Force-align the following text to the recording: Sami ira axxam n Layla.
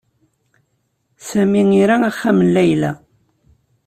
Sami 1.27 1.61
ira 1.81 1.95
axxam 2.09 2.37
n 2.41 2.47
Layla. 2.55 2.91